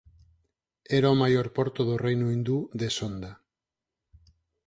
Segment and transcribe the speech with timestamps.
[0.99, 3.31] Era o maior porto do reino hindú de Sonda.